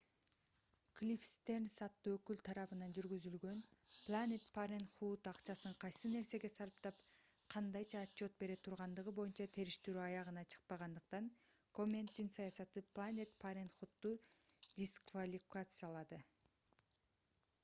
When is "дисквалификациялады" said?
14.81-16.23